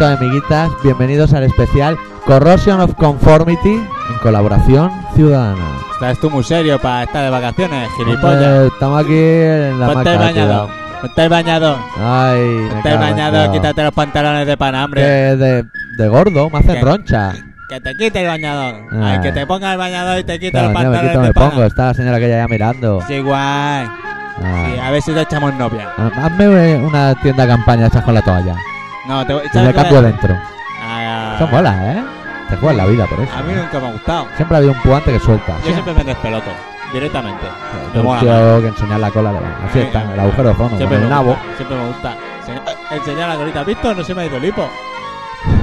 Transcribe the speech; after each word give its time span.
amiguitos 0.00 0.18
amiguitas, 0.18 0.70
bienvenidos 0.82 1.32
al 1.34 1.44
especial 1.44 1.96
Corrosion 2.26 2.80
of 2.80 2.94
Conformity 2.94 3.74
en 3.74 4.18
colaboración 4.22 4.90
ciudadana. 5.14 5.64
Estás 5.92 6.18
tú 6.18 6.30
muy 6.30 6.42
serio 6.42 6.78
para 6.80 7.04
estar 7.04 7.22
de 7.22 7.30
vacaciones, 7.30 7.88
Hombre, 7.90 8.04
gilipollas. 8.12 8.72
estamos 8.72 9.04
aquí 9.04 9.14
en 9.16 9.78
la 9.80 9.86
Ponte 9.86 10.10
el 10.12 10.18
maca, 10.18 10.26
bañador. 10.32 10.66
tío. 10.66 11.00
Ponte 11.00 11.22
el 11.22 11.28
bañador. 11.28 11.76
Ay, 12.02 12.40
me 12.40 12.68
Ponte 12.70 12.76
el 12.76 12.82
cago 12.82 12.94
en 12.94 13.00
bañador, 13.10 13.40
Dios. 13.42 13.52
quítate 13.54 13.82
los 13.84 13.94
pantalones 13.94 14.46
de 14.46 14.52
Que 14.52 14.56
panambre. 14.56 15.02
de, 15.36 15.64
de 15.98 16.08
gordo, 16.08 16.50
me 16.50 16.58
hacen 16.58 16.74
¿Qué? 16.74 16.80
roncha. 16.80 17.32
Que 17.68 17.80
te 17.80 17.94
quite 17.94 18.20
el 18.22 18.26
bañador. 18.26 18.74
Ah. 18.92 19.12
Ay, 19.12 19.20
que 19.20 19.32
te 19.32 19.46
ponga 19.46 19.72
el 19.72 19.78
bañador 19.78 20.18
y 20.18 20.24
te 20.24 20.38
quite 20.38 20.50
Claro, 20.52 20.68
los 20.68 20.74
ya 20.74 20.78
me 20.80 20.84
pantalones 20.84 21.10
quito, 21.12 21.20
de 21.22 21.28
me 21.28 21.34
pana. 21.34 21.50
pongo. 21.50 21.64
Está 21.64 21.86
la 21.86 21.94
señora 21.94 22.18
que 22.18 22.28
ya 22.28 22.48
mirando. 22.48 23.00
Sí, 23.06 23.20
guay. 23.20 23.86
Ay. 24.42 24.72
Sí, 24.74 24.78
a 24.80 24.90
ver 24.90 25.02
si 25.02 25.12
te 25.12 25.20
echamos 25.20 25.54
novia. 25.54 25.88
Ha- 25.96 26.26
Hazme 26.26 26.76
una 26.78 27.14
tienda 27.22 27.46
campaña 27.46 27.86
echas 27.86 28.02
con 28.02 28.14
la 28.14 28.22
toalla. 28.22 28.56
No, 29.06 29.26
te 29.26 29.34
voy 29.34 29.42
Y 29.44 29.48
¿sabes 29.48 29.68
me 29.68 29.74
qué? 29.74 29.80
cambio 29.82 30.02
dentro. 30.02 30.36
Ah, 30.82 31.32
Eso 31.36 31.46
mola, 31.48 31.92
¿eh? 31.92 32.04
Te 32.50 32.56
juegas 32.56 32.76
la 32.76 32.86
vida 32.86 33.06
por 33.06 33.20
eso. 33.20 33.32
A 33.36 33.42
mí 33.42 33.52
¿eh? 33.52 33.56
nunca 33.56 33.80
me 33.80 33.88
ha 33.88 33.92
gustado. 33.92 34.26
Siempre 34.36 34.56
ha 34.56 34.58
habido 34.58 34.72
un 34.72 34.80
puante 34.82 35.12
que 35.12 35.18
suelta. 35.20 35.54
Yo 35.64 35.72
siempre 35.72 35.94
me 35.94 36.04
despeloto. 36.04 36.50
Directamente. 36.92 37.42
me 37.92 38.00
Un 38.00 38.06
mola 38.06 38.20
tío 38.20 38.60
que 38.62 38.68
enseñar 38.68 39.00
la 39.00 39.10
cola. 39.10 39.32
le 39.32 39.40
va. 39.40 39.46
Así 39.68 39.80
está, 39.80 40.02
en 40.02 40.10
el 40.10 40.20
agujero 40.20 40.48
de 40.50 40.54
fondo, 40.54 40.68
con 40.70 40.78
Siempre 40.78 40.98
el 40.98 41.04
me 41.04 41.10
nabo. 41.10 41.30
gusta. 41.30 41.42
Siempre 41.56 41.76
me 41.76 41.86
gusta. 41.88 42.14
Se- 42.46 42.94
Enseñar 42.96 43.28
la 43.30 43.36
colita. 43.36 43.60
¿Has 43.60 43.66
visto? 43.66 43.94
No 43.94 44.04
se 44.04 44.14
me 44.14 44.22
ha 44.22 44.26
ido 44.26 44.36
el 44.36 44.44
hipo. 44.44 44.68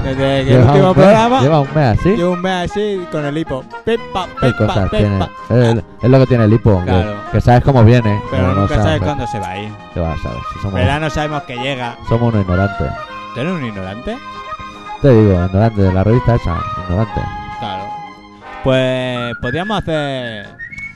Desde 0.04 0.16
que 0.18 0.40
el 0.42 0.46
Lleva 0.48 0.66
último 0.66 0.92
un 0.92 0.98
mes- 0.98 1.06
programa. 1.06 1.42
Lleva 1.42 1.60
un 1.62 1.70
mes 1.74 2.00
así. 2.00 2.10
Llevo 2.16 2.32
un 2.34 2.42
mes 2.42 2.72
así 2.72 3.08
con 3.12 3.26
el 3.26 3.38
hipo. 3.38 3.64
Pepa, 3.86 4.26
¿Qué 4.40 4.48
pepa, 4.52 4.58
cosas 4.68 4.90
pepa. 4.90 5.30
tiene? 5.48 5.72
Es, 5.80 5.84
es 6.04 6.10
lo 6.10 6.20
que 6.20 6.28
tiene 6.28 6.44
el 6.46 6.54
hipo. 6.54 6.80
que- 6.80 6.86
Claro. 6.92 7.16
Que, 7.32 7.42
sabes 7.42 7.64
cómo 7.64 7.84
viene. 7.84 8.22
Pero 8.30 8.48
no 8.48 8.54
nunca 8.54 8.68
sabes 8.76 8.84
sabes 8.86 9.02
cuándo 9.02 9.28
se 9.28 9.40
va 9.40 9.50
a 9.50 9.58
ir. 9.60 9.72
¿Qué 9.94 10.00
vas 10.02 10.20
a 10.20 10.24
saber? 10.24 10.40
Si 10.54 10.60
somos, 10.60 10.74
Verano 10.76 11.10
sabemos 11.10 11.44
que 11.44 11.56
llega. 11.58 11.96
somos 12.10 12.34
unos 12.34 12.42
ignorantes. 12.42 12.92
¿Tú 13.34 13.40
eres 13.40 13.54
un 13.54 13.66
ignorante? 13.66 14.18
Te 15.02 15.10
digo, 15.10 15.34
ignorante 15.46 15.82
de 15.82 15.94
la 15.94 16.04
revista 16.04 16.36
esa. 16.36 16.58
Ignorante. 16.84 17.22
Claro. 17.60 17.84
Pues 18.64 19.36
podríamos 19.42 19.78
hacer 19.82 20.46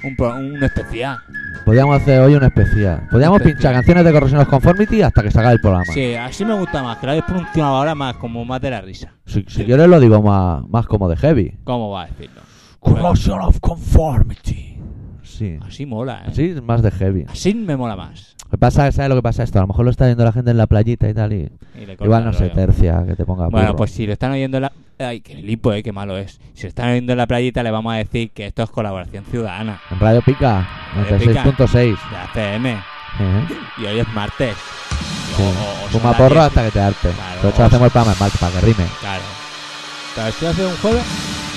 un, 0.04 0.16
pro- 0.16 0.36
un 0.36 0.64
especial. 0.64 1.18
Podríamos 1.66 2.00
hacer 2.02 2.20
hoy 2.22 2.36
un 2.36 2.44
especial. 2.44 3.08
Podríamos 3.10 3.38
Especial. 3.38 3.56
pinchar 3.58 3.74
canciones 3.74 4.06
de 4.06 4.12
Corrosion 4.12 4.40
of 4.42 4.48
Conformity 4.50 5.02
hasta 5.02 5.24
que 5.24 5.32
salga 5.32 5.52
el 5.52 5.60
programa. 5.60 5.86
Sí, 5.92 6.14
así 6.14 6.46
me 6.46 6.54
gusta 6.54 6.84
más, 6.84 6.98
que 6.98 7.08
lo 7.08 7.12
habéis 7.14 7.26
pronunciado 7.26 7.76
ahora 7.76 7.96
más, 7.96 8.16
como 8.18 8.46
más 8.46 8.62
de 8.62 8.70
la 8.70 8.82
risa. 8.82 9.14
Si, 9.26 9.44
si 9.48 9.66
quieres 9.66 9.88
lo 9.88 10.00
digo 10.00 10.22
más, 10.22 10.62
más 10.70 10.86
como 10.86 11.10
de 11.10 11.16
heavy. 11.18 11.58
¿Cómo 11.64 11.90
va 11.90 12.04
a 12.04 12.06
decirlo? 12.08 12.42
Corrosion 12.80 13.42
of 13.42 13.60
Conformity. 13.60 14.78
Sí. 15.24 15.58
Así 15.66 15.88
mola, 15.88 16.20
¿eh? 16.26 16.28
Así 16.28 16.50
es 16.52 16.62
más 16.62 16.84
de 16.84 16.92
heavy. 16.92 17.26
Así 17.28 17.56
me 17.56 17.76
mola 17.76 17.96
más. 17.96 18.35
Que 18.50 18.58
pasa, 18.58 18.92
¿sabes 18.92 19.10
lo 19.10 19.16
que 19.16 19.22
pasa 19.22 19.44
esto? 19.44 19.60
A 19.60 19.64
lo 19.64 19.68
mejor 19.68 19.86
lo 19.86 19.92
está 19.92 20.06
viendo 20.06 20.24
la 20.24 20.32
gente 20.32 20.52
en 20.52 20.58
la 20.58 20.68
playita 20.68 21.10
y 21.10 21.14
tal 21.14 21.34
y 21.34 21.50
Y 21.76 21.86
corta 21.88 22.04
igual 22.06 22.26
no 22.26 22.32
se 22.34 22.50
tercia 22.50 23.04
que 23.06 23.16
te 23.16 23.26
ponga 23.26 23.48
Bueno, 23.48 23.68
burro. 23.68 23.78
pues 23.78 23.92
si 23.92 24.06
lo 24.06 24.14
están 24.14 24.32
oyendo 24.32 24.58
en 24.58 24.62
la... 24.64 24.72
Ay, 24.98 25.20
qué 25.20 25.36
lipo, 25.36 25.74
eh, 25.74 25.84
qué 25.84 25.92
malo 25.92 26.18
es. 26.18 26.40
Si 26.54 26.64
lo 26.64 26.70
están 26.70 26.90
oyendo 26.92 27.12
en 27.12 27.18
la 27.18 27.28
playita, 27.28 27.64
le 27.64 27.72
vamos 27.72 27.94
a 27.94 27.98
decir 27.98 28.32
que 28.32 28.46
esto 28.48 28.64
es 28.64 28.70
colaboración 28.70 29.26
ciudadana 29.26 29.82
En 29.92 30.00
Radio 30.00 30.22
Pica, 30.22 30.66
Radio 30.96 31.18
Pica. 31.18 31.44
96.6. 31.44 31.98
de 32.12 32.18
ACM. 32.18 32.66
¿eh? 32.68 32.82
Y 33.80 33.86
hoy 33.86 34.00
es 34.00 34.08
martes. 34.14 34.56
Sí. 35.36 35.44
O- 35.44 35.46
o- 35.48 35.86
o 35.86 35.90
Fuma 35.90 36.16
porro 36.16 36.42
hasta 36.42 36.64
que 36.64 36.72
te 36.72 36.80
arte. 36.80 37.10
Claro. 37.12 37.42
Por 37.42 37.50
eso 37.52 37.64
hacemos 37.66 37.86
el 37.88 37.92
programa 37.92 38.14
en 38.14 38.20
martes, 38.20 38.40
para 38.40 38.52
que 38.54 38.60
rime. 38.62 38.78
10. 38.78 38.90
Claro. 39.02 39.24
Pero 40.16 40.32
si 40.32 40.46
hace 40.46 40.66
un 40.66 40.76
jueves, 40.78 41.04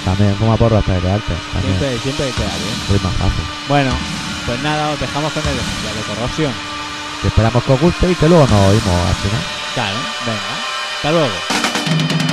También, 0.05 0.35
fuma 0.35 0.57
porro 0.57 0.79
hasta 0.79 0.95
que 0.97 1.01
te 1.01 1.11
arte. 1.11 1.33
Siempre, 1.63 1.99
siempre 1.99 2.27
queda 2.37 2.47
bien. 2.59 2.99
rima 2.99 3.11
fácil. 3.11 3.45
Bueno, 3.69 3.91
pues 4.47 4.63
nada, 4.63 4.91
os 4.91 4.99
dejamos 5.01 5.33
con 5.33 5.43
el 5.47 5.55
de 5.55 6.15
corrosión. 6.15 6.53
Que 7.23 7.29
esperamos 7.29 7.65
que 7.65 7.73
os 7.73 7.81
guste 7.81 8.11
y 8.11 8.15
que 8.15 8.29
luego 8.29 8.47
nos 8.47 8.61
oímos 8.69 9.07
al 9.09 9.15
final. 9.17 9.43
Claro, 9.75 9.97
venga. 10.25 10.41
Hasta 10.97 11.11
luego. 11.13 12.28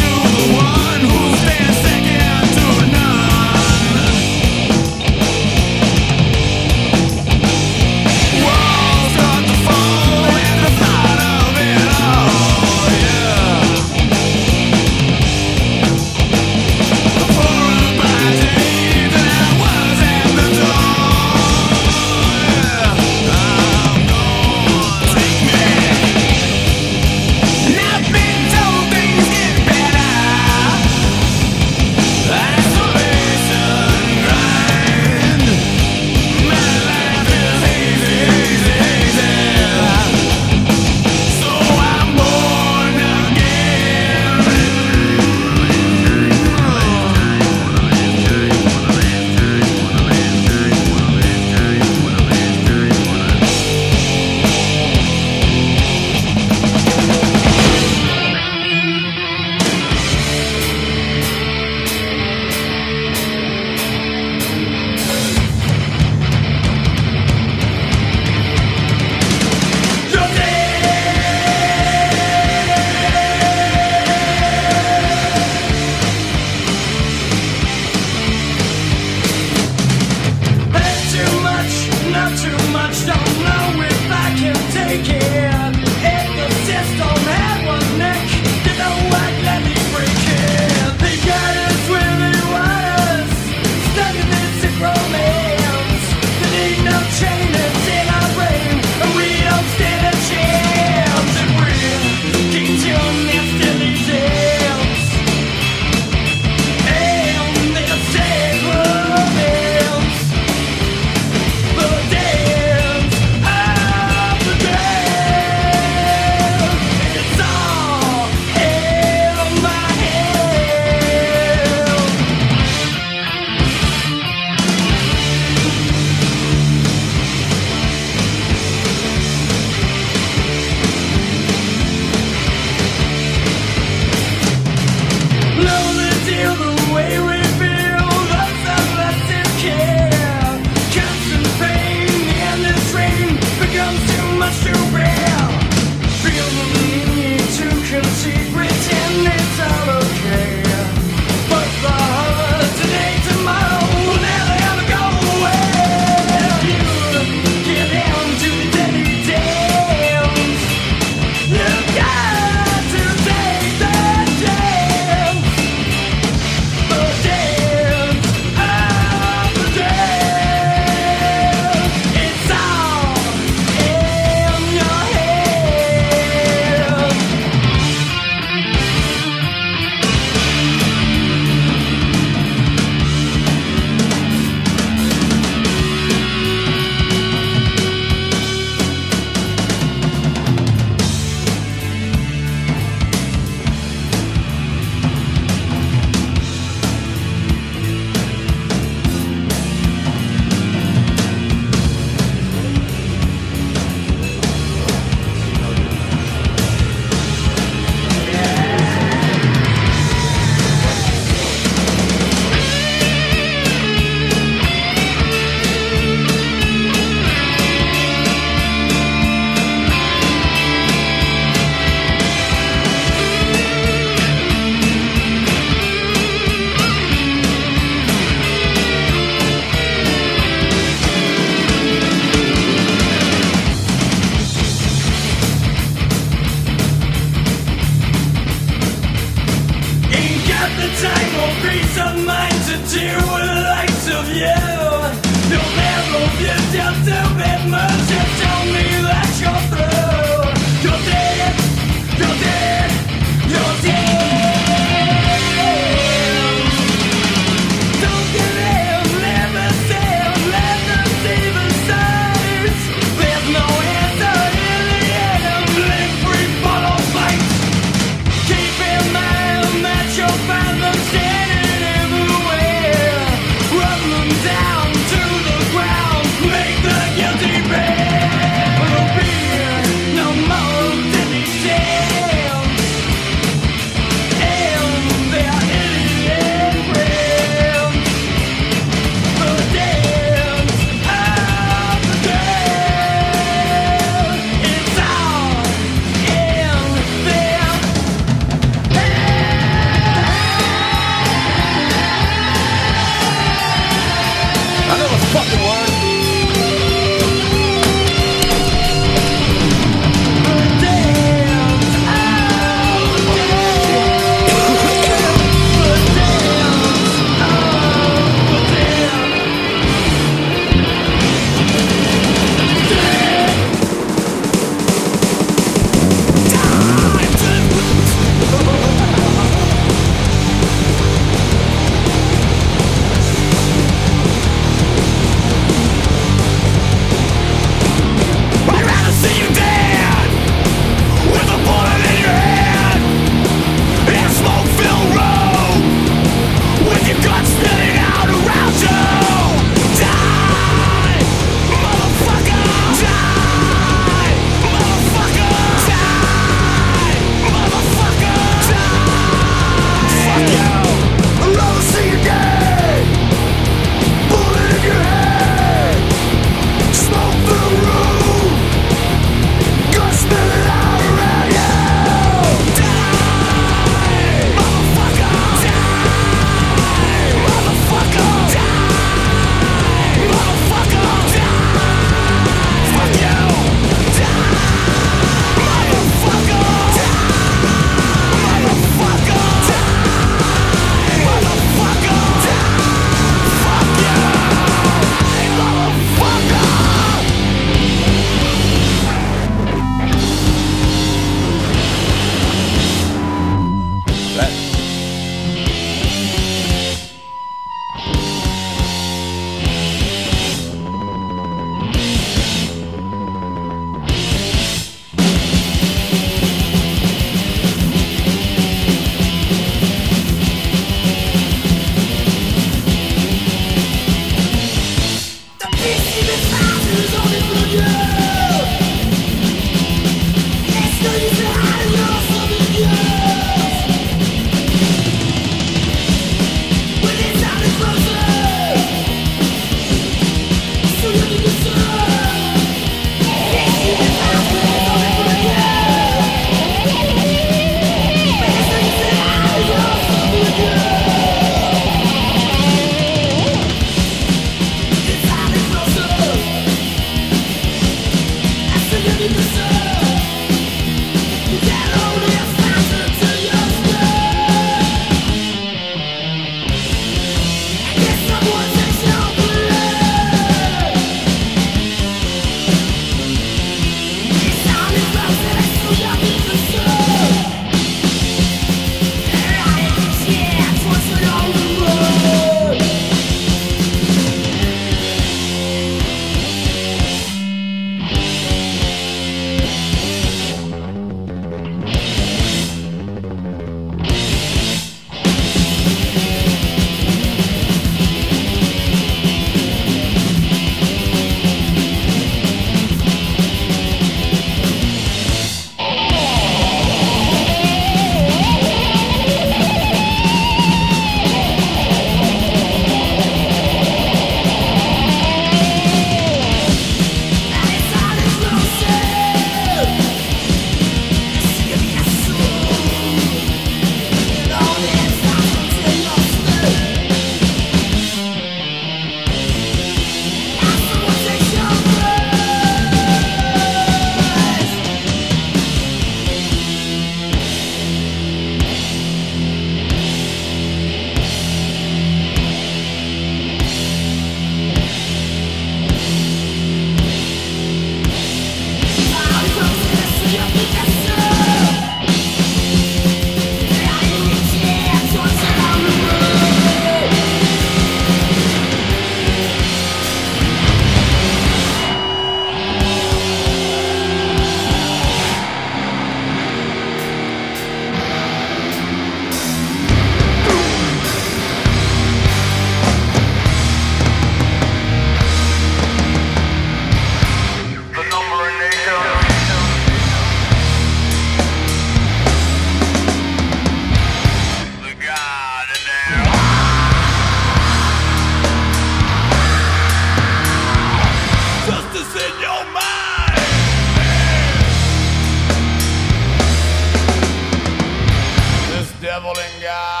devil 599.01 599.33
and 599.35 599.61
God. 599.63 600.00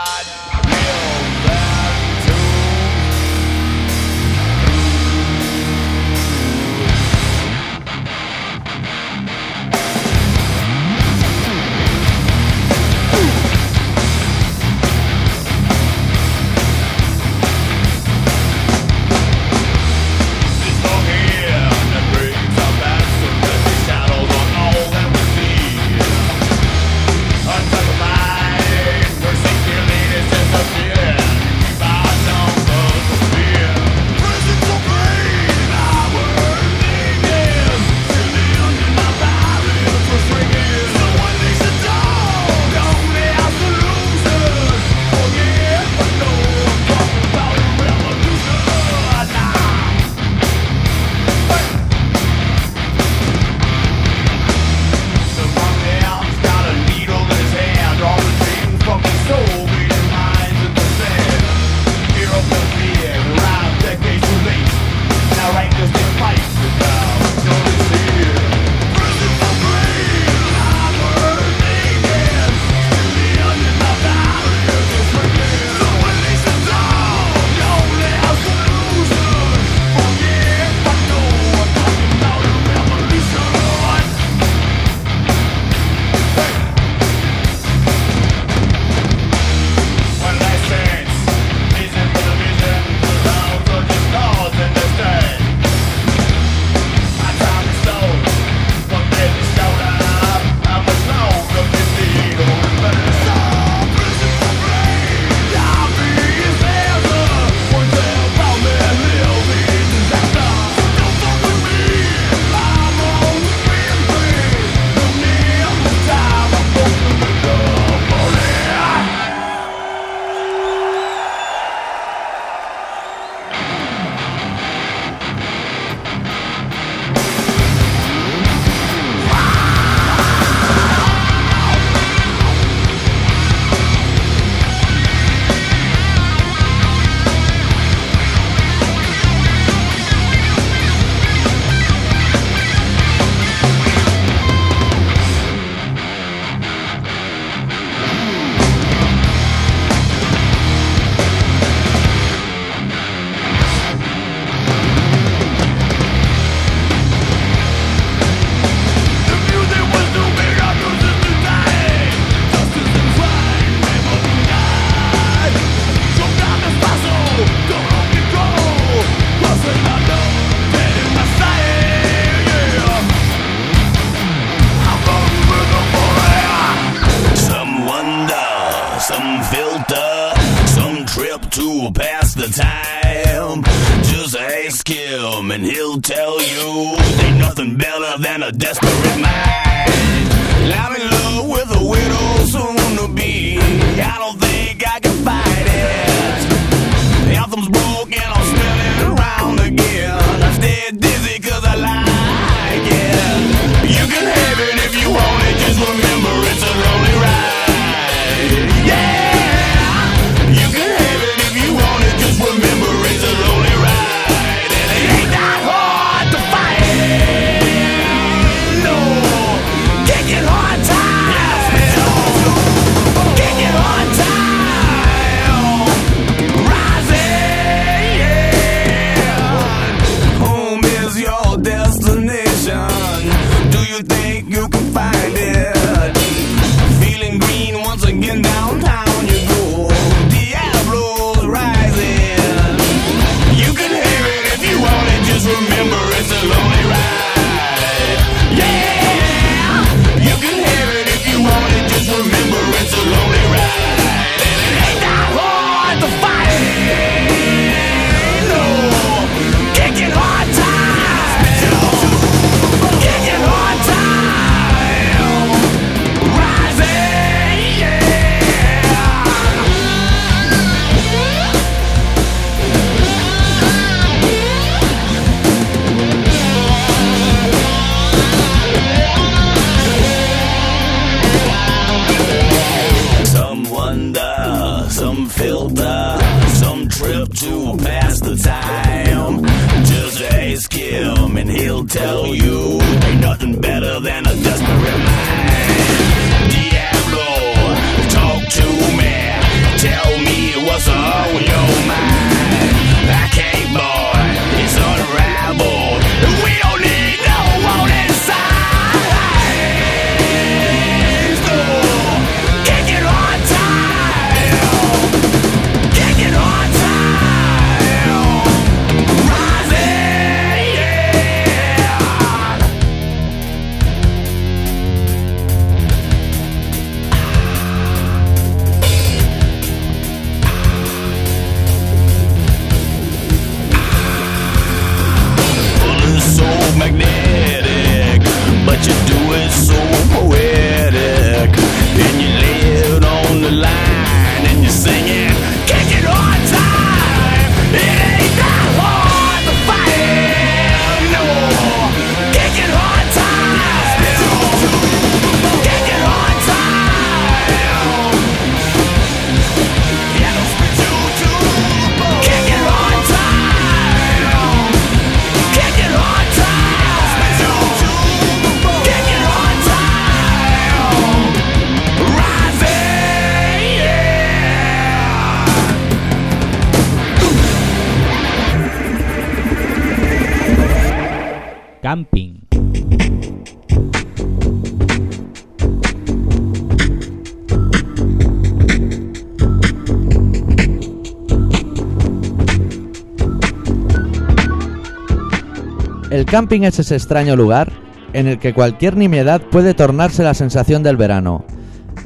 Camping 396.31 396.61
es 396.61 396.79
ese 396.79 396.95
extraño 396.95 397.35
lugar 397.35 397.73
en 398.13 398.25
el 398.25 398.39
que 398.39 398.53
cualquier 398.53 398.95
nimiedad 398.95 399.41
puede 399.41 399.73
tornarse 399.73 400.23
la 400.23 400.33
sensación 400.33 400.81
del 400.81 400.95
verano. 400.95 401.43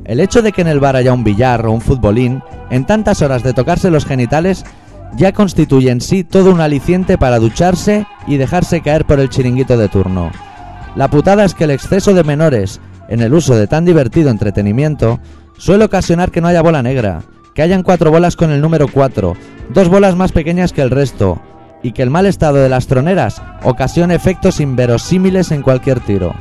El 0.03 0.19
hecho 0.19 0.41
de 0.41 0.51
que 0.51 0.61
en 0.61 0.67
el 0.67 0.79
bar 0.79 0.95
haya 0.95 1.13
un 1.13 1.23
billar 1.23 1.63
o 1.67 1.71
un 1.71 1.79
futbolín, 1.79 2.41
en 2.71 2.87
tantas 2.87 3.21
horas 3.21 3.43
de 3.43 3.53
tocarse 3.53 3.91
los 3.91 4.03
genitales, 4.03 4.65
ya 5.15 5.31
constituye 5.31 5.91
en 5.91 6.01
sí 6.01 6.23
todo 6.23 6.51
un 6.51 6.59
aliciente 6.59 7.19
para 7.19 7.37
ducharse 7.37 8.07
y 8.25 8.37
dejarse 8.37 8.81
caer 8.81 9.05
por 9.05 9.19
el 9.19 9.29
chiringuito 9.29 9.77
de 9.77 9.89
turno. 9.89 10.31
La 10.95 11.07
putada 11.07 11.45
es 11.45 11.53
que 11.53 11.65
el 11.65 11.71
exceso 11.71 12.15
de 12.15 12.23
menores 12.23 12.81
en 13.07 13.21
el 13.21 13.31
uso 13.31 13.55
de 13.55 13.67
tan 13.67 13.85
divertido 13.85 14.31
entretenimiento 14.31 15.19
suele 15.55 15.85
ocasionar 15.85 16.31
que 16.31 16.41
no 16.41 16.47
haya 16.47 16.63
bola 16.63 16.81
negra, 16.81 17.21
que 17.53 17.61
hayan 17.61 17.83
cuatro 17.83 18.09
bolas 18.09 18.35
con 18.35 18.49
el 18.49 18.59
número 18.59 18.87
4, 18.87 19.35
dos 19.71 19.87
bolas 19.87 20.15
más 20.15 20.31
pequeñas 20.31 20.73
que 20.73 20.81
el 20.81 20.89
resto, 20.89 21.39
y 21.85 21.91
que 21.91 22.01
el 22.01 22.09
mal 22.09 22.25
estado 22.25 22.55
de 22.55 22.67
las 22.67 22.87
troneras 22.87 23.43
ocasione 23.61 24.15
efectos 24.15 24.59
inverosímiles 24.59 25.51
en 25.51 25.61
cualquier 25.61 25.99
tiro. 25.99 26.33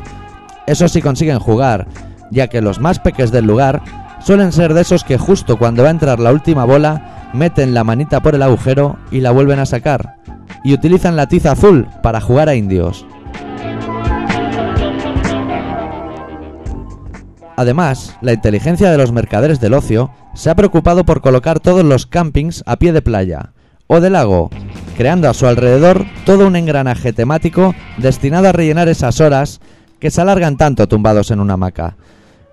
Eso 0.66 0.88
sí 0.88 1.02
consiguen 1.02 1.38
jugar, 1.38 1.86
ya 2.30 2.48
que 2.48 2.62
los 2.62 2.80
más 2.80 2.98
peques 2.98 3.30
del 3.30 3.44
lugar 3.44 3.82
suelen 4.20 4.52
ser 4.52 4.72
de 4.72 4.80
esos 4.80 5.04
que 5.04 5.18
justo 5.18 5.58
cuando 5.58 5.82
va 5.82 5.88
a 5.88 5.92
entrar 5.92 6.18
la 6.18 6.32
última 6.32 6.64
bola 6.64 7.28
meten 7.34 7.74
la 7.74 7.84
manita 7.84 8.20
por 8.20 8.34
el 8.34 8.42
agujero 8.42 8.96
y 9.10 9.20
la 9.20 9.32
vuelven 9.32 9.58
a 9.58 9.66
sacar, 9.66 10.16
y 10.64 10.72
utilizan 10.72 11.14
la 11.14 11.26
tiza 11.26 11.52
azul 11.52 11.88
para 12.02 12.22
jugar 12.22 12.48
a 12.48 12.54
indios. 12.54 13.04
Además, 17.54 18.16
la 18.22 18.32
inteligencia 18.32 18.90
de 18.90 18.96
los 18.96 19.12
mercaderes 19.12 19.60
del 19.60 19.74
ocio 19.74 20.10
se 20.32 20.48
ha 20.48 20.54
preocupado 20.54 21.04
por 21.04 21.20
colocar 21.20 21.60
todos 21.60 21.84
los 21.84 22.06
campings 22.06 22.62
a 22.64 22.76
pie 22.76 22.94
de 22.94 23.02
playa 23.02 23.52
o 23.86 24.00
de 24.00 24.08
lago, 24.08 24.48
creando 24.94 25.28
a 25.28 25.34
su 25.34 25.46
alrededor 25.46 26.06
todo 26.24 26.46
un 26.46 26.56
engranaje 26.56 27.12
temático 27.12 27.74
destinado 27.98 28.48
a 28.48 28.52
rellenar 28.52 28.88
esas 28.88 29.20
horas 29.20 29.60
que 29.98 30.10
se 30.10 30.20
alargan 30.20 30.56
tanto 30.56 30.86
tumbados 30.88 31.30
en 31.30 31.40
una 31.40 31.54
hamaca. 31.54 31.96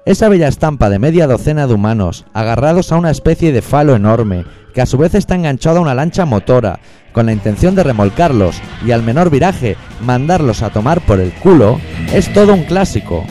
Esa 0.06 0.30
bella 0.30 0.48
estampa 0.48 0.90
de 0.90 0.98
media 0.98 1.28
docena 1.28 1.68
de 1.68 1.74
humanos 1.74 2.26
agarrados 2.34 2.92
a 2.92 2.98
una 2.98 3.12
especie 3.12 3.52
de 3.52 3.62
falo 3.62 3.96
enorme, 3.96 4.46
que 4.74 4.82
a 4.82 4.86
su 4.86 4.98
vez 4.98 5.14
está 5.14 5.36
enganchado 5.36 5.78
a 5.78 5.82
una 5.82 5.94
lancha 5.94 6.26
motora, 6.26 6.80
con 7.12 7.28
la 7.28 7.34
intención 7.34 7.76
de 7.76 7.84
remolcarlos 7.84 8.56
y 8.86 8.92
al 8.92 9.04
menor 9.04 9.30
viraje 9.30 9.76
mandarlos 10.02 10.64
a 10.64 10.72
tomar 10.72 11.02
por 11.02 11.20
el 11.20 11.32
culo, 11.34 11.80
es 12.14 12.34
todo 12.34 12.54
un 12.54 12.64
clásico. 12.64 13.24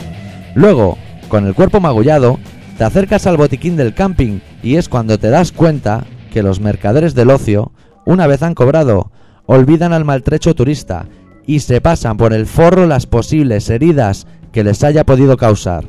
Luego, 0.55 0.97
con 1.27 1.45
el 1.45 1.55
cuerpo 1.55 1.79
magullado, 1.79 2.39
te 2.77 2.83
acercas 2.83 3.27
al 3.27 3.37
botiquín 3.37 3.75
del 3.75 3.93
camping 3.93 4.39
y 4.63 4.75
es 4.75 4.87
cuando 4.87 5.17
te 5.17 5.29
das 5.29 5.51
cuenta 5.51 6.05
que 6.31 6.43
los 6.43 6.59
mercaderes 6.59 7.15
del 7.15 7.31
ocio, 7.31 7.71
una 8.11 8.27
vez 8.27 8.43
han 8.43 8.55
cobrado, 8.55 9.11
olvidan 9.45 9.93
al 9.93 10.05
maltrecho 10.05 10.53
turista 10.53 11.07
y 11.45 11.61
se 11.61 11.81
pasan 11.81 12.17
por 12.17 12.33
el 12.33 12.45
forro 12.45 12.85
las 12.85 13.07
posibles 13.07 13.69
heridas 13.69 14.27
que 14.51 14.63
les 14.63 14.83
haya 14.83 15.05
podido 15.05 15.37
causar. 15.37 15.87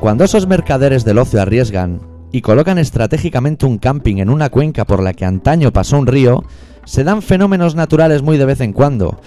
Cuando 0.00 0.24
esos 0.24 0.46
mercaderes 0.46 1.04
del 1.04 1.18
ocio 1.18 1.40
arriesgan 1.40 2.00
y 2.32 2.40
colocan 2.40 2.78
estratégicamente 2.78 3.66
un 3.66 3.78
camping 3.78 4.16
en 4.16 4.30
una 4.30 4.48
cuenca 4.48 4.84
por 4.84 5.02
la 5.02 5.12
que 5.12 5.24
antaño 5.24 5.72
pasó 5.72 5.98
un 5.98 6.06
río, 6.06 6.42
se 6.84 7.04
dan 7.04 7.22
fenómenos 7.22 7.74
naturales 7.74 8.22
muy 8.22 8.38
de 8.38 8.46
vez 8.46 8.60
en 8.60 8.72
cuando, 8.72 9.20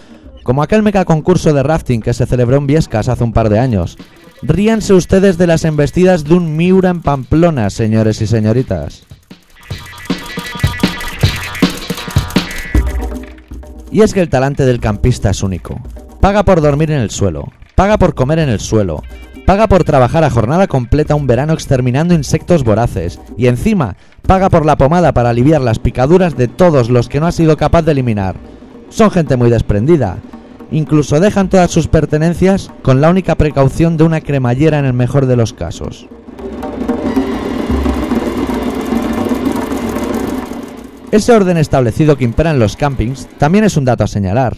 como 0.44 0.64
aquel 0.64 0.84
mega 0.84 1.06
concurso 1.06 1.54
de 1.54 1.64
rafting 1.64 2.02
que 2.02 2.14
se 2.14 2.26
celebró 2.26 2.58
en 2.58 2.68
Viescas 2.68 3.08
hace 3.08 3.24
un 3.24 3.34
par 3.34 3.50
de 3.50 3.60
años. 3.60 3.98
Ríanse 4.46 4.94
ustedes 4.94 5.38
de 5.38 5.48
las 5.48 5.64
embestidas 5.64 6.26
de 6.26 6.34
un 6.34 6.58
Miura 6.58 6.90
en 6.90 7.02
Pamplona, 7.02 7.70
señores 7.70 8.22
y 8.22 8.28
señoritas. 8.28 9.04
Y 13.90 14.02
es 14.02 14.14
que 14.14 14.20
el 14.20 14.30
talante 14.30 14.66
del 14.66 14.82
campista 14.82 15.30
es 15.30 15.44
único. 15.44 15.80
Paga 16.20 16.44
por 16.44 16.60
dormir 16.60 16.92
en 16.92 17.00
el 17.00 17.10
suelo, 17.10 17.54
paga 17.76 17.98
por 17.98 18.16
comer 18.16 18.40
en 18.40 18.50
el 18.50 18.60
suelo, 18.60 19.02
paga 19.46 19.68
por 19.68 19.86
trabajar 19.86 20.26
a 20.26 20.30
jornada 20.30 20.68
completa 20.68 21.16
un 21.16 21.26
verano 21.26 21.54
exterminando 21.54 22.14
insectos 22.14 22.66
voraces 22.66 23.22
y 23.38 23.48
encima 23.48 23.96
paga 24.28 24.50
por 24.50 24.66
la 24.66 24.78
pomada 24.78 25.14
para 25.14 25.30
aliviar 25.30 25.62
las 25.62 25.80
picaduras 25.80 26.36
de 26.36 26.50
todos 26.50 26.90
los 26.90 27.08
que 27.08 27.22
no 27.22 27.28
ha 27.28 27.32
sido 27.32 27.56
capaz 27.56 27.84
de 27.84 27.94
eliminar. 27.94 28.36
Son 28.90 29.10
gente 29.10 29.38
muy 29.38 29.50
desprendida. 29.50 30.18
Incluso 30.74 31.20
dejan 31.20 31.50
todas 31.50 31.70
sus 31.70 31.88
pertenencias 31.88 32.72
con 32.82 33.00
la 33.00 33.12
única 33.12 33.36
precaución 33.36 33.96
de 33.96 34.06
una 34.06 34.22
cremallera 34.22 34.80
en 34.80 34.86
el 34.86 34.94
mejor 34.94 35.28
de 35.28 35.36
los 35.36 35.54
casos. 35.54 36.08
Ese 41.12 41.32
orden 41.32 41.58
establecido 41.58 42.18
que 42.18 42.24
impera 42.24 42.50
en 42.50 42.58
los 42.58 42.76
campings 42.76 43.28
también 43.38 43.66
es 43.66 43.78
un 43.78 43.86
dato 43.86 44.04
a 44.04 44.08
señalar. 44.08 44.58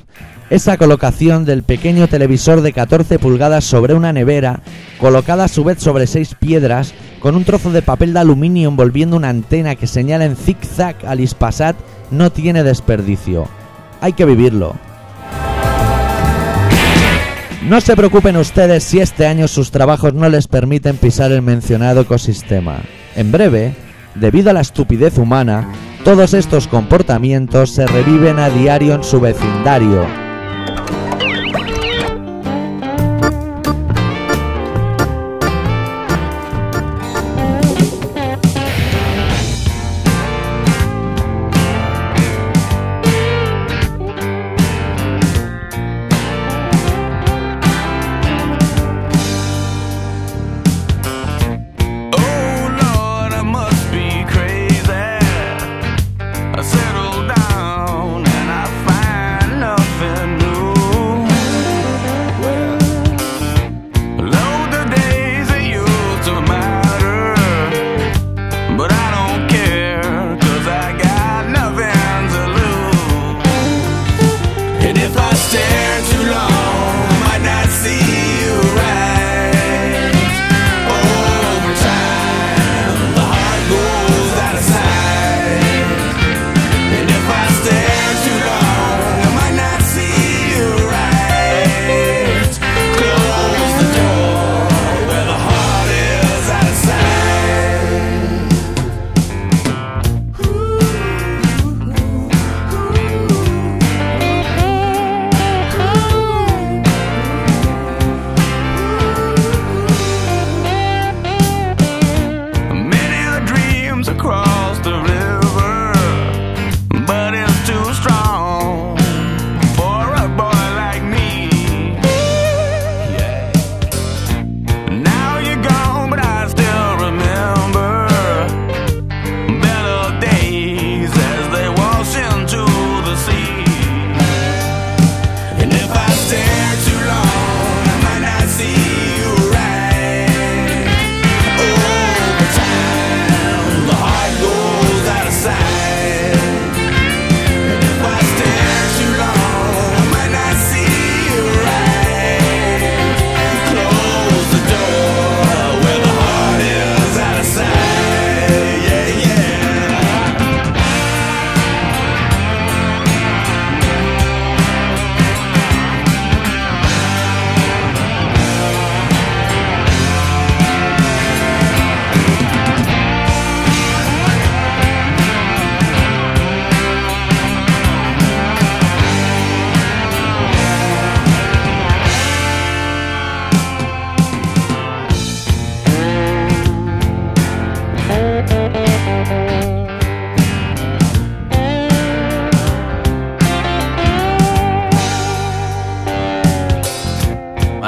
Esa 0.49 0.77
colocación 0.77 1.43
del 1.43 1.63
pequeño 1.63 2.07
televisor 2.07 2.61
de 2.61 2.71
14 2.71 3.19
pulgadas 3.19 3.65
sobre 3.65 3.93
una 3.93 4.13
nevera, 4.13 4.61
colocada 5.01 5.43
a 5.43 5.49
su 5.49 5.65
vez 5.65 5.79
sobre 5.81 6.07
seis 6.07 6.33
piedras, 6.33 6.93
con 7.19 7.35
un 7.35 7.43
trozo 7.43 7.71
de 7.71 7.81
papel 7.81 8.13
de 8.13 8.19
aluminio 8.19 8.69
envolviendo 8.69 9.17
una 9.17 9.27
antena 9.27 9.75
que 9.75 9.85
señala 9.85 10.23
en 10.23 10.37
zig-zag 10.37 10.95
al 11.05 11.19
Ispasat, 11.19 11.75
no 12.09 12.31
tiene 12.31 12.63
desperdicio. 12.63 13.49
Hay 13.99 14.13
que 14.13 14.23
vivirlo. 14.23 14.75
No 17.67 17.81
se 17.81 17.95
preocupen 17.95 18.37
ustedes 18.37 18.83
si 18.83 18.99
este 18.99 19.25
año 19.25 19.47
sus 19.47 19.71
trabajos 19.71 20.13
no 20.13 20.29
les 20.29 20.47
permiten 20.47 20.97
pisar 20.97 21.31
el 21.31 21.41
mencionado 21.41 22.01
ecosistema. 22.01 22.81
En 23.15 23.31
breve, 23.31 23.73
debido 24.13 24.51
a 24.51 24.53
la 24.53 24.61
estupidez 24.61 25.17
humana, 25.17 25.67
todos 26.03 26.35
estos 26.35 26.67
comportamientos 26.67 27.71
se 27.71 27.87
reviven 27.87 28.37
a 28.37 28.49
diario 28.49 28.93
en 28.93 29.03
su 29.03 29.19
vecindario. 29.19 30.24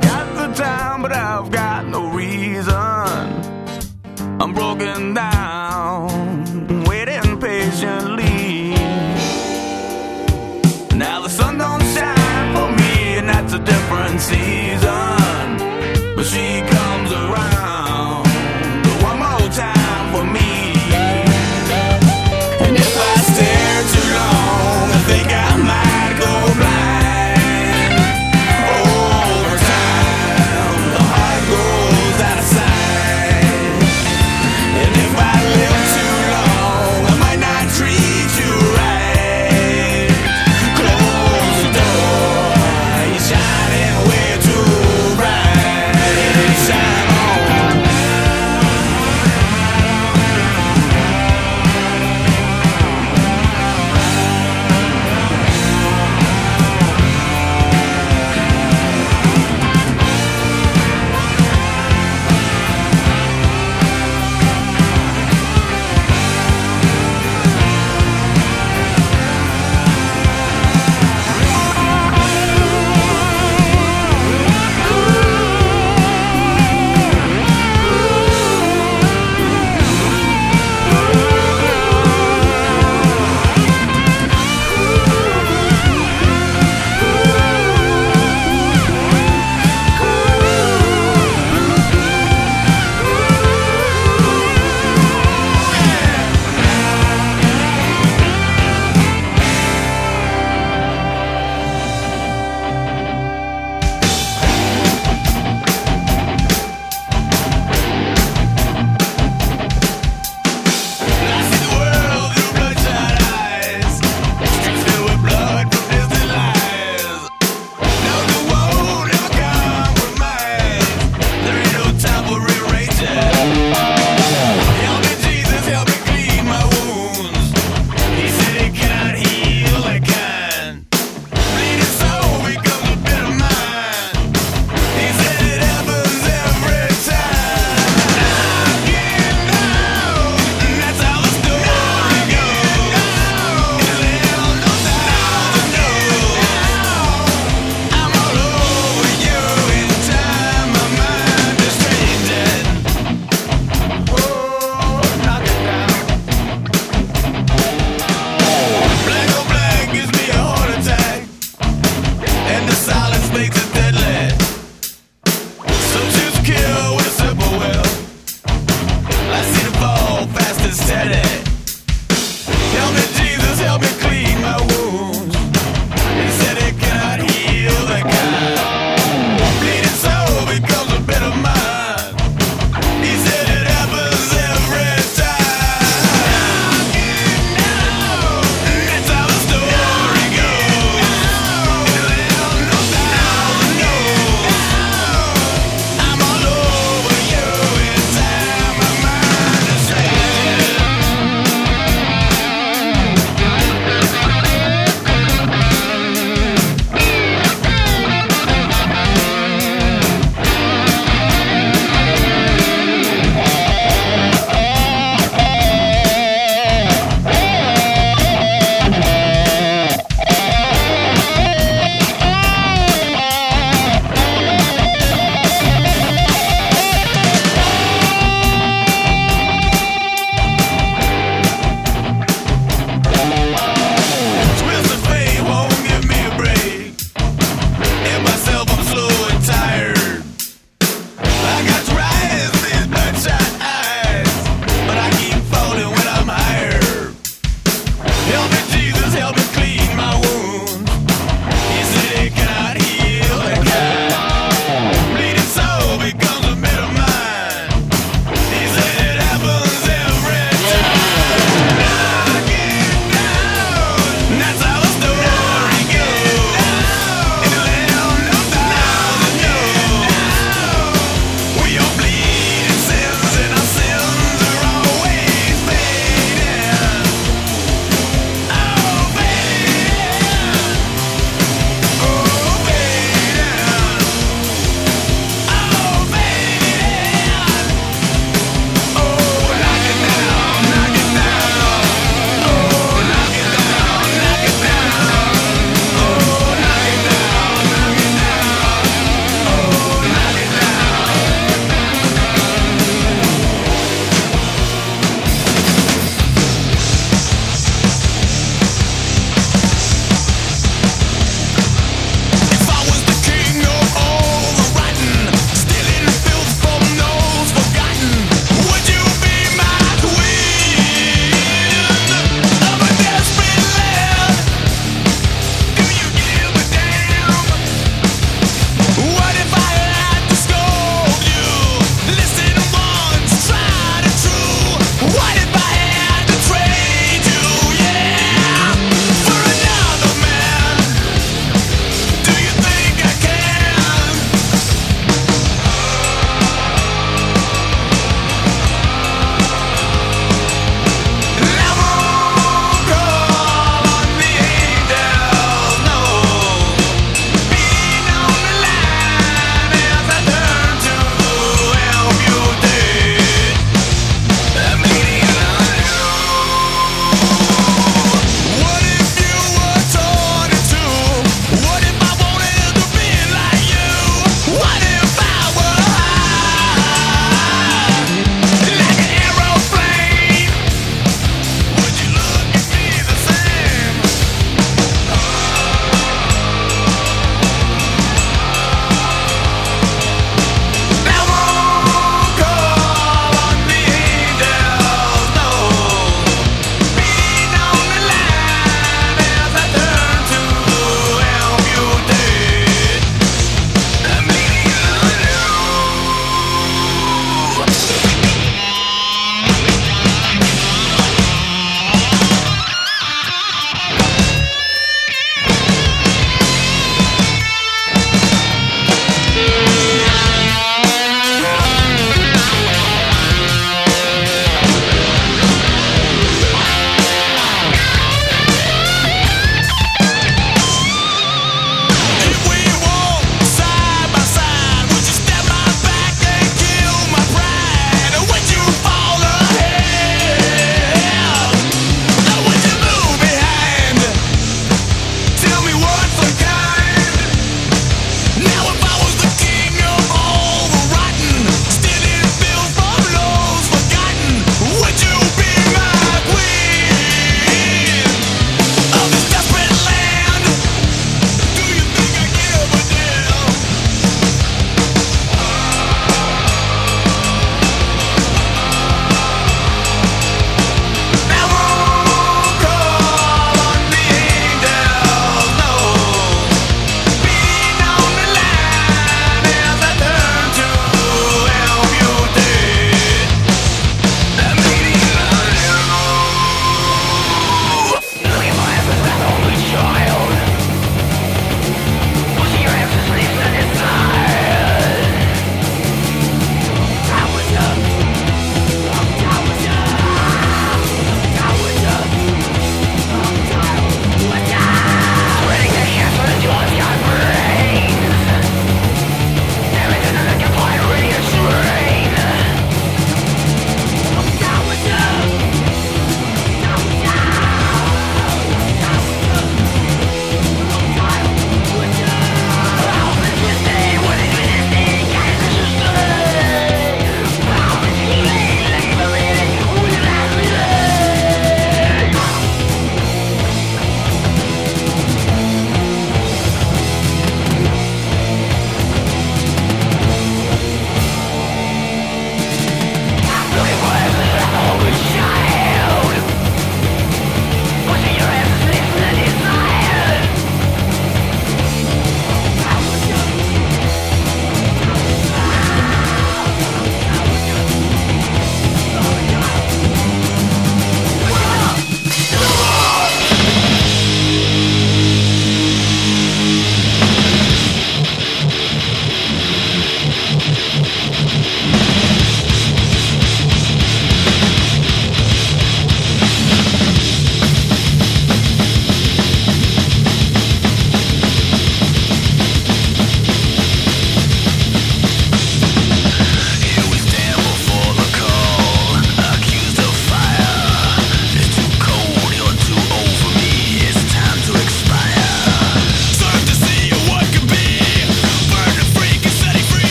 Got 0.00 0.26
the 0.34 0.54
time, 0.54 1.02
but 1.02 1.12
I've 1.12 1.50
got 1.50 1.86
no 1.86 2.10
reason. 2.10 2.74
I'm 4.40 4.52
broken 4.54 5.14
down, 5.14 6.84
waiting 6.84 7.38
patiently. 7.38 8.74
Now 10.96 11.20
the 11.22 11.28
sun 11.28 11.58
don't 11.58 11.82
shine 11.94 12.54
for 12.54 12.68
me, 12.80 13.18
and 13.18 13.28
that's 13.28 13.52
a 13.52 13.58
different 13.58 14.20
season. 14.20 15.46
But 16.16 16.24
she 16.24 16.62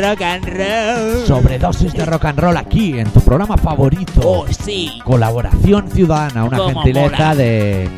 rock 0.00 0.22
and 0.22 0.44
roll. 0.46 1.26
Sobredosis 1.26 1.92
de 1.92 2.04
rock 2.06 2.24
and 2.26 2.38
roll 2.38 2.56
aquí, 2.56 2.98
en 2.98 3.08
tu 3.10 3.20
programa 3.20 3.56
favorito. 3.56 4.20
Oh, 4.24 4.46
sí. 4.48 5.00
Colaboración 5.04 5.90
ciudadana, 5.90 6.44
una 6.44 6.58
gentileza 6.58 7.10
mola. 7.10 7.34
de. 7.34 7.88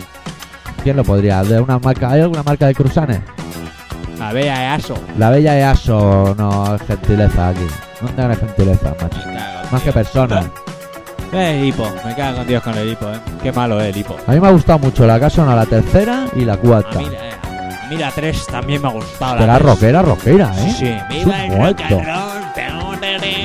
¿Quién 0.83 0.97
lo 0.97 1.05
podría? 1.05 1.43
¿De 1.45 1.61
una 1.61 1.79
marca? 1.79 2.11
¿Hay 2.11 2.21
alguna 2.23 2.43
marca 2.43 2.67
de 2.67 2.75
cruzanes? 2.75 3.21
A 4.21 4.33
ver, 4.33 4.51
a 4.51 4.77
eso. 4.77 4.95
La 5.19 5.31
Bella 5.31 5.59
EASO 5.59 6.35
no 6.39 6.75
es 6.77 6.83
gentileza 6.83 7.49
aquí. 7.49 7.67
No 8.01 8.09
tengan 8.09 8.37
gentileza, 8.37 8.95
macho. 9.01 9.19
Más 9.71 9.83
tío. 9.83 9.93
que 9.93 9.93
personas. 9.93 10.47
Eh, 11.33 11.65
hipo. 11.67 11.89
Me 12.05 12.15
cago 12.15 12.39
con 12.39 12.47
Dios 12.47 12.63
con 12.63 12.77
el 12.77 12.89
hipo, 12.91 13.07
eh. 13.07 13.19
Qué 13.43 13.51
malo 13.53 13.81
es 13.81 13.95
el 13.95 14.01
hipo. 14.01 14.17
A 14.27 14.33
mí 14.33 14.41
me 14.41 14.49
ha 14.49 14.51
gustado 14.51 14.79
mucho 14.81 15.07
la 15.07 15.19
casa 15.19 15.45
la 15.55 15.67
tercera 15.67 16.27
y 16.37 16.45
la 16.45 16.55
A 16.55 16.57
cuarta. 16.59 16.99
mí, 16.99 17.07
eh, 17.11 17.32
a 17.93 17.97
mí 17.97 18.03
la 18.03 18.11
3 18.11 18.47
también 18.47 18.83
me 18.83 18.89
ha 18.89 18.91
gustado. 18.93 19.35
Que 19.39 19.39
la 19.41 19.45
era 19.45 19.55
tres. 19.59 19.67
rockera, 19.67 20.03
rockera, 20.03 20.53
¿eh? 20.59 20.75
sí. 20.79 20.95
Viva 21.11 21.45
el 21.45 21.51
rock 21.51 21.59
muerto. 21.59 21.83
and 21.99 22.07
roll. 22.07 22.43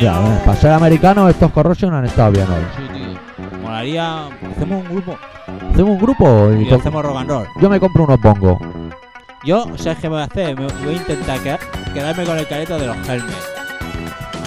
Ya, 0.02 0.14
eh, 0.20 0.42
para 0.46 0.58
ser 0.60 0.72
americano, 0.72 1.28
estos 1.30 1.52
Corrosion 1.52 1.94
han 1.94 2.06
estado 2.06 2.32
bien 2.32 2.46
hoy. 2.50 2.64
Sí, 2.78 2.94
tío. 2.94 3.60
Molaría. 3.62 4.26
Hacemos 4.56 4.84
un 4.84 4.90
grupo 4.96 5.18
Hacemos 5.72 5.90
un 5.92 6.00
grupo 6.00 6.50
y, 6.54 6.64
y 6.70 6.74
hacemos 6.74 7.04
rock 7.04 7.18
and 7.18 7.30
roll. 7.30 7.48
yo 7.60 7.70
me 7.70 7.80
compro 7.80 8.04
unos 8.04 8.20
bongos. 8.22 8.58
Yo, 9.44 9.66
¿sabes 9.78 9.98
qué 10.00 10.08
voy 10.08 10.22
a 10.22 10.26
hacer? 10.26 10.56
Me 10.60 10.68
voy 10.68 10.94
a 10.94 10.98
intentar 10.98 11.40
quedar- 11.40 11.60
quedarme 11.94 12.24
con 12.26 12.38
el 12.38 12.48
careto 12.48 12.78
de 12.78 12.88
los 12.88 12.98
helmets. 13.08 13.48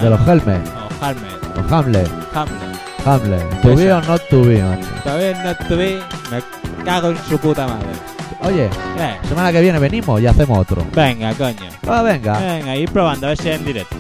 De 0.01 0.09
los 0.11 0.21
Helmet, 0.27 0.65
Los 0.67 1.03
helmets. 1.03 1.57
los 1.57 1.73
Hamlet, 1.73 2.09
Hamlet. 2.35 2.79
Hamlet. 3.05 3.61
To 3.63 3.77
be 3.77 3.93
or 3.93 4.07
not 4.07 4.21
to 4.31 4.43
be, 4.43 4.63
macho. 4.63 4.89
Todavía 5.05 5.43
no 5.43 5.51
estuve. 5.51 6.01
Me 6.31 6.85
cago 6.85 7.09
en 7.09 7.17
su 7.29 7.39
puta 7.39 7.67
madre. 7.67 7.87
Oye, 8.43 8.67
eh. 8.67 9.19
semana 9.29 9.53
que 9.53 9.61
viene 9.61 9.79
venimos 9.79 10.21
y 10.21 10.27
hacemos 10.27 10.59
otro. 10.59 10.85
Venga, 10.95 11.35
coño. 11.35 11.71
Ah, 11.87 12.03
venga. 12.03 12.39
Venga, 12.39 12.77
ir 12.77 12.91
probando 12.91 13.27
a 13.27 13.31
ver 13.31 13.39
si 13.39 13.51
en 13.51 13.65
directo. 13.65 13.97